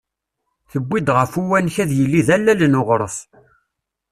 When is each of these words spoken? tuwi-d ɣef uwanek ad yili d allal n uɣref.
tuwi-d 0.71 1.07
ɣef 1.17 1.31
uwanek 1.41 1.75
ad 1.83 1.91
yili 1.97 2.21
d 2.27 2.29
allal 2.35 2.61
n 2.67 2.79
uɣref. 2.81 3.15